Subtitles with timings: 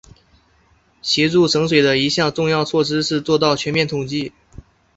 [1.03, 4.33] 协助省水的一项重要措施是做到全面统计。